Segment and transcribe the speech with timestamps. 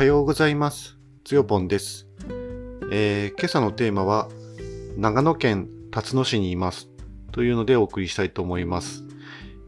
[0.00, 0.96] はようございます。
[1.24, 2.06] つよぽんです、
[2.90, 4.30] えー今朝のテーマは、
[4.96, 6.88] 長野県辰野市にいます。
[7.32, 9.04] というのでお送りしたいと思います。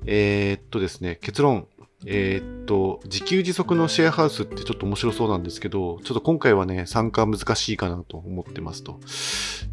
[0.07, 1.69] えーっとですね、結論。
[2.07, 9.01] えーっと、自給自足のシェアハウスってちょっと面白そうなんですけど、ちょっと今回はね、参加難しいかなと思ってますと。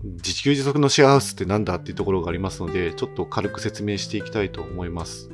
[0.03, 5.29] 自給自足のシェアハウスってなんだっていうところがありますので、ちょっと軽く説明していきたいと思います。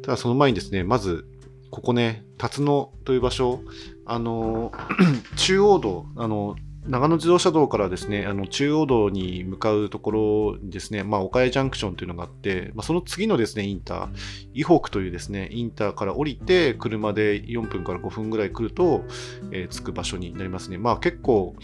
[0.00, 1.26] ただその前にですね、まず、
[1.72, 3.60] ここね、辰野という場所、
[4.04, 4.72] あの、
[5.36, 6.54] 中央道、あの、
[6.86, 14.08] 長野自動車道からですね、あの中央道に向かうところにですね、まあ、岡谷ジャンクションというのがあって、まあ、その次のですね、インター、
[14.52, 19.04] 伊北というですね、インターから降りて、車で4分から5分ぐらい来ると、
[19.50, 20.76] えー着く場所になりますね。
[20.76, 21.56] まあ結構、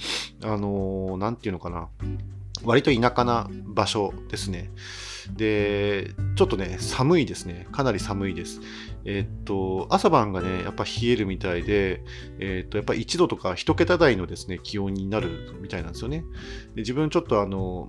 [0.43, 1.89] あのーなんていうのかな、
[2.65, 4.71] 割と田舎な場所ですね。
[5.37, 7.67] で、ちょっとね、寒いですね。
[7.73, 8.61] かなり寒いです。
[9.05, 12.03] えーっと、朝晩がね、やっぱ冷えるみたいで、
[12.39, 16.25] えーっと、やっぱ1度とか1桁台のですね、気温になるみたいなんですよね。
[16.75, 17.89] で自分ちょっとあの、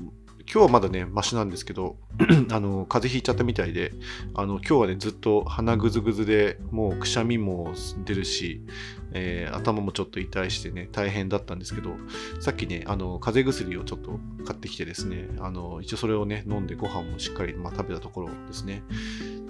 [0.52, 1.98] 今日はまだね、マシなんですけど、
[2.50, 3.94] あの、風邪ひいちゃったみたいで、
[4.34, 8.66] あの、今日はね、ずっと鼻ぐずぐずで、もうくしゃみも出るし、
[9.14, 11.92] えー頭もちょっと痛いしてね、大変だったんですけど、
[12.40, 18.82] さっきね、あの、風邪薬をちょっと買ってきてですね、あの、一応それをね、飲んでご飯もしっかり、まあ、食べたところですね。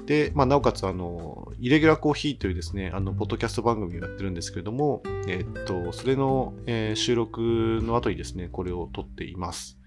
[0.06, 9.80] で、まあ、なおかつ、あの、イレギュラーコーヒーというですね、あの、ポッドキャスト番組をやってるんですけれども、えっと、それの、えー収録の後にですね、これを撮っています。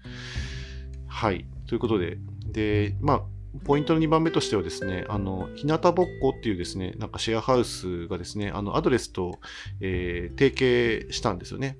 [1.13, 1.45] はい。
[1.67, 3.21] ということで、で、まあ、
[3.65, 9.39] ポイントの2番目としてはですね、あの、日向ぼっこっていうですね、なんかシェアハウスがですね、あの、アドレスと、
[9.79, 11.77] えー提携したんですよね。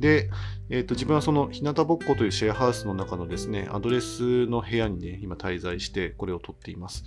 [0.00, 0.30] で、
[0.68, 7.04] えーと、自分はその日向ぼっこというシェアハウスの中のですね、アドレスの部屋にね、今滞在して、これを撮っています。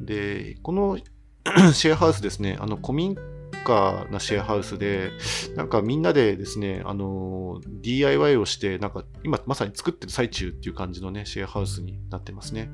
[0.00, 0.98] で、この
[1.72, 3.16] シェアハウスですね、あの、古民
[3.64, 5.10] 家なシェアハウスで、
[5.56, 12.70] なんかみんなでですね、あの、DIY をして、なんか今まさに作ってる最中っていう感じのね、シェアハウスになってますね。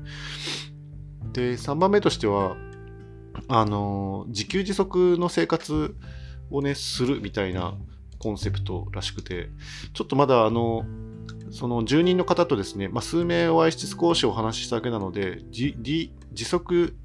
[1.33, 2.55] で、3番目としては、
[3.47, 5.95] あの、自給自足の生活
[6.49, 7.75] をね、するみたいな
[8.19, 9.49] コンセプトらしくて、
[9.93, 10.85] ちょっとまだあの、
[11.49, 16.95] その住人の方とですね、まあ、数名お会いして少しお話ししただけなので、じ自自足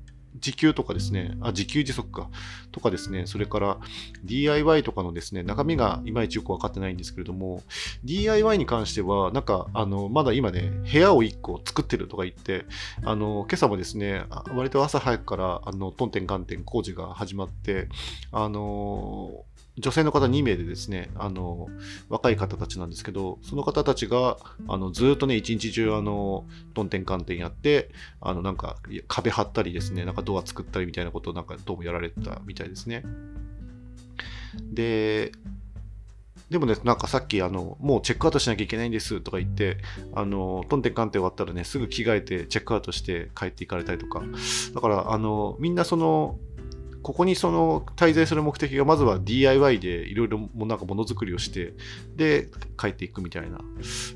[0.40, 2.30] 時給とかですね、あ、自給自足か、
[2.72, 3.78] とかですね、それから
[4.24, 7.62] DIY とかのですね、中身がいまいちよくわかってないんですけれども、
[8.04, 12.66] DIY に関しては、なんか、あの、まだ今ね、部屋を1個作ってるとか言って、
[13.04, 14.24] あの、今朝もですね、
[14.54, 17.88] 割と朝早くから、あの、トンテンガンテン工事が始まって、
[18.32, 19.44] あの、
[19.78, 21.68] 女性の方2名でですね、あの、
[22.08, 24.38] 若い方たちなんですけど、その方たちが、
[24.68, 27.90] あの、ずっとね、一日中、あの、トンテンカンテンやって、
[28.22, 28.76] あの、なんか、
[29.06, 33.04] 壁張ったりですね、なんかドア作ったりみたいなことを、なんか、どうもやられたみたいですね。
[34.72, 35.32] で、
[36.50, 39.78] でもね、なんかさっき、あの、もうチェックアウトしなきゃいけないんですとか言って、
[40.14, 44.22] あの、トンテンカンテ終わったらね、すぐ着替えてチェックアウトして帰っていかれたりとか、
[44.74, 46.38] だから、あの、みんなその、
[47.06, 51.72] ここにその滞在する目的がまずは DIY でいろいろもなんかものづくりをして
[52.16, 53.58] で帰っていくみたいな、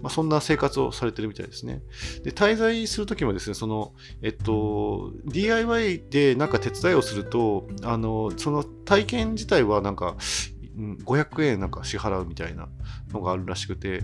[0.02, 1.82] まあ、そんな生活をされてるみたいですね。
[2.24, 3.92] で滞在するときもですねその、
[4.22, 10.16] えっと、DIY でなんか手伝いをするとあのその体験自体はなんか
[11.04, 12.68] 500円なんか支払うみたいな
[13.12, 14.02] のがあるらしくて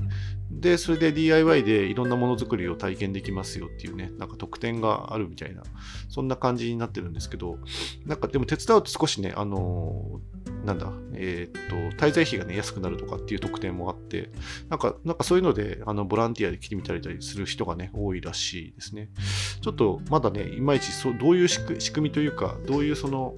[0.51, 5.63] でそれで DIY でいろんなものづくりを体験できますよっていうねなんか特典があるみたいな
[6.09, 7.59] そんな感じになってるんですけど
[8.05, 10.21] なんかでも手伝うと少しね、あの
[10.65, 14.31] なんだ、えーっと、滞在費がね、安くなるとかっていう特典もあって、
[14.69, 19.11] なんか、なんかそういうので、あの、ボランティアで来てみたりする人がね、多いらしいですね。
[19.61, 21.61] ちょっと、まだね、いまいちそう、どういう仕
[21.93, 23.37] 組みというか、どういうその、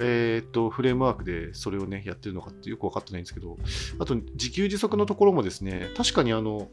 [0.00, 3.58] えーっと、フレームワークでそれをね、やってるのかってよくわかってないんですけど、
[3.98, 6.70] あと、自給自足のところもですね、確かにあの、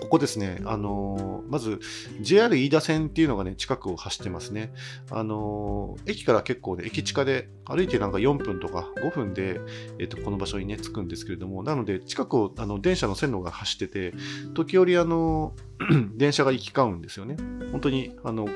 [0.00, 1.80] ここですね、あのーまず
[2.20, 4.72] JR 飯田線っていうのがね、近くを走ってますね。
[5.10, 9.60] あのー駅から結構ね、駅近で歩いてなんか4分とか5分で、
[9.98, 14.14] えっとこの場所にね、着くんですけれども、なので近くをあの電車の線路が走ってて、
[14.54, 15.54] 時折あの
[16.16, 17.36] 電車が行き交うんですよね。
[17.72, 18.48] 本当にあの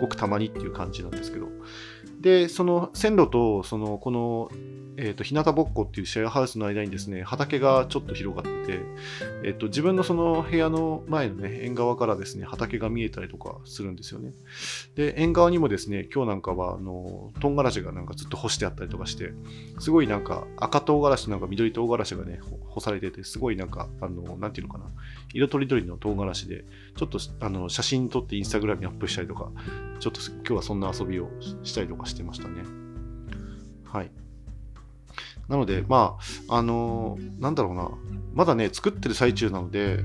[0.00, 1.48] ごくたまにっていう感じなんですけど。
[2.20, 4.50] で、その線路と、その、この、
[4.98, 8.80] えっ、と、日向ぼっこっていうシェアハウスの間にですね、畑がちょっと広がってて、
[9.44, 14.32] えっ、と、自分のその部屋の前のね、縁側からですね、畑が見えたりとかするんですよね。
[14.94, 19.32] で、縁側にもですね、今日なんかは、あの、唐辛子がなんかずっと干してあったりとかして、
[19.78, 22.40] すごいなんか赤唐辛子なんか緑唐辛子がね、
[22.70, 24.86] 干されてて、すごいなんか、あの、なんていうのかな、
[25.34, 26.64] 色とりどりの唐辛子で、
[26.96, 29.50] ちょっとあの写真撮ってインスタグラムにアップしたりとか、
[29.98, 31.30] ちょっと今日はそんな遊びを
[31.62, 32.62] したりとかしてましたね。
[33.84, 34.10] はい。
[35.48, 36.18] なので、ま
[36.48, 37.90] あ、あのーなんだろうな、
[38.34, 40.00] まだね、作ってる最中なので、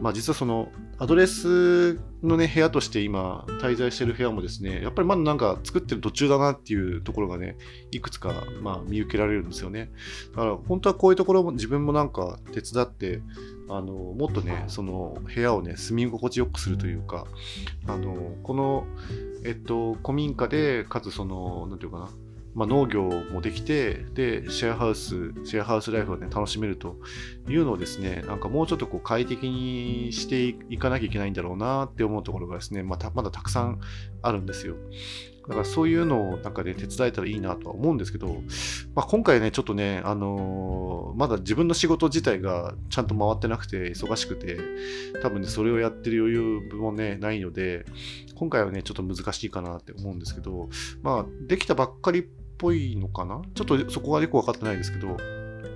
[0.00, 7.56] まあ、実はその、アドレスのね、部屋として今、滞在してる部屋もですね、やっぱりまだなんか作ってる途中だなっていうところがね、
[7.90, 9.90] いくつか、まあ、見受けられるんですよね。
[10.32, 13.20] だから、本当はこういうところも自分もなんか手伝って、
[13.68, 17.26] あの、もっとね、その部屋をね、住み心地よくするというか、
[17.86, 18.86] あの、この、
[19.44, 22.08] えっと、古民家で、かつその、なんていうかな、
[22.56, 26.96] まあ、農業もできて、で、シェアハウス、シェアハウスライフをね、楽しめると
[27.48, 33.80] いうのをですね、なんかもうちょっとこう快適にしていかなきゃいけないんだろうなって思うところがですね、まあ、まだたくさん
[34.22, 34.74] あるんですよ。
[35.48, 38.42] だからそういうのをなんか、ね、手伝えたらいいなとは思うんですけど、
[38.94, 44.58] まあ、今回ね、ちょっとね、あのー、まだ自分の仕事自体がちゃんと回ってなくて忙しくて、
[45.22, 47.84] 多分ね、それをやってる余裕もね、ないので、
[48.34, 50.70] 今回はね、ちょっと難しいかなって思うんですけど、
[51.02, 53.42] まあ、できたばっかりぽいのかな？
[53.54, 55.16] ちょっとそこはよく分かってないですけど、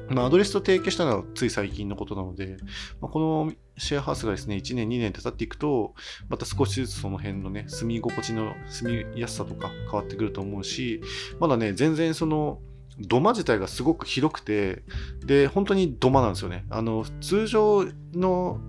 [0.08, 2.56] まあ、アドレスと提携したのはつい最近のことなので、
[3.00, 5.94] まあ、このシェアハウスがですね、1年、2年って経っていくと、
[6.28, 11.00] また少しずつその辺のね、住み心地の住みやすさとか変わってくると思うし、
[11.38, 12.60] まだね、全然その、
[12.98, 14.82] 土間自体がすごく広くて、
[15.24, 16.66] で、本当に土間なんですよね。
[16.68, 18.60] あの、通常の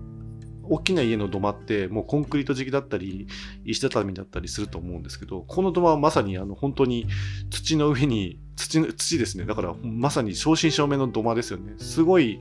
[0.64, 3.26] 大きな家の土間ってもうコンクリート敷きだったり
[3.64, 7.06] 石畳だったりすると思うんですけどこの土間はまさにあの本当に
[7.50, 9.44] 土の上に土土ですね。
[9.44, 11.74] だからまさに正真正銘の土間ですよね。
[11.78, 12.40] すごい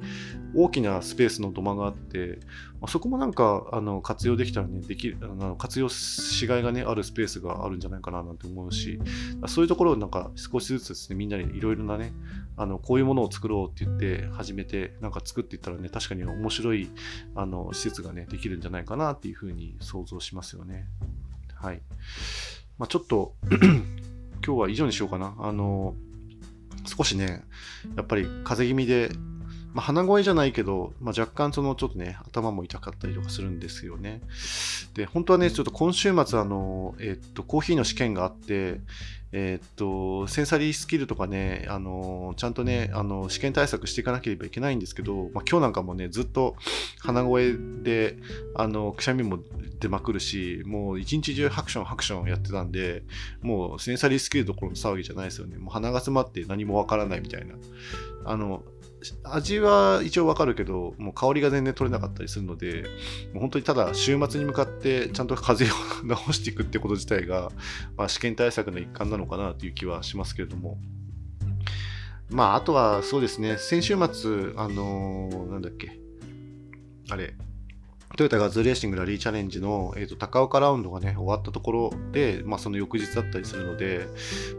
[0.53, 2.39] 大きなスペースの土間があって、
[2.81, 8.99] まあ、そこもなんかあの活用できたらねできるあの活用しがいがねあるスペースがあるんじゃないかななんて思うし
[9.47, 12.13] そういうところをなんか少しずつですねみんなでいろいろなね
[12.57, 16.89] あのこういうものを作ろうって言って始めてなんか作っていったらね確かに面白い
[17.35, 20.87] あの施設がねできるんじゃないかなっていうふうに想像しますよね。
[21.55, 21.81] はい。
[22.77, 23.35] まあ、ちょっと
[24.45, 25.35] 今日は以上にしようかな。
[25.39, 25.95] あの
[26.85, 27.43] 少しね
[27.95, 29.11] やっぱり風邪気味で
[29.73, 34.21] まあ、鼻声じゃないけど、まあ、若干そのちょっとね、頭も痛かったりとかするんですよね。
[34.93, 38.81] で、本当はね、ちょっと今週末、あの、えっと、コーヒーの試験があって、
[39.33, 46.57] えっと、センサリースキルとかね、あの、ちゃんとね、あの、試験対策していかなければいけないんですけど、まあ、今日なんかもね、ずっと
[46.99, 48.17] 鼻声で、
[48.55, 49.39] あの、くしゃみも
[49.79, 53.03] 出まくるし、もう一日中ハクションハクションやってたんで、
[53.41, 55.57] もうセンサリースキルどころの騒ぎじゃないですよね。
[55.57, 57.55] もう鼻が詰まって何もわからないみたいな。
[58.25, 58.63] あの、
[59.23, 62.83] 味は一応わかるけど、もう香りが全然取れなかったりするので、
[63.33, 67.51] もう本当にただ週末に向かってちゃんと風邪を 治していくってこと自体が、
[67.97, 70.77] まあ、試験対策の一環なのかなという気はしますけれども。
[72.29, 75.99] まあ、あとはそうですね、先週末、あのー、なんだっけ、
[77.09, 77.35] あれ、
[78.17, 84.07] トヨタガズレーシングラリーチャレンジの、えーと、高岡ラウンドがね、終わったところで、まあ、その翌日だったりするので、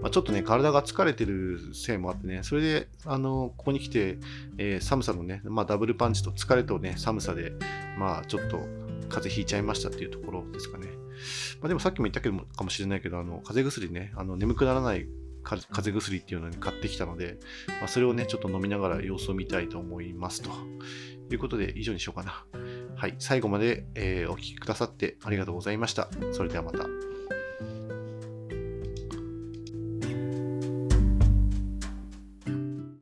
[0.01, 4.19] まあ、ちょっとね、体が疲れてるせいもあってね、それで、あの、ここに来て、
[4.59, 7.53] えー、寒さのね、まあ、ダブルパンチと疲れとね、寒さで、
[7.99, 8.59] まあ、ちょっと
[9.09, 10.89] 風邪ひいちゃいましたっていうところですかね。
[11.61, 15.07] まあ、でもさっきも言ったけどかもしれないけど、あの、風邪薬ね、あの眠くならない
[15.43, 17.39] 風邪薬っていうのに買ってきたので、
[17.81, 20.51] まあ、それをね、ちょっと飲みながら様子を見たいと思いますと
[21.31, 22.45] いうことで、以上にしようかな。
[23.03, 26.09] はい、最後まで、えー、お聴きくださってありがとうございました。
[26.31, 26.87] それではまた。